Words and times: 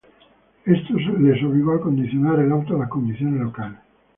Esto 0.65 0.95
les 0.95 1.43
obligó 1.43 1.73
a 1.73 1.75
acondicionar 1.75 2.39
el 2.39 2.51
auto 2.51 2.75
a 2.75 2.79
las 2.79 2.89
condiciones 2.89 3.39
locales. 3.39 3.77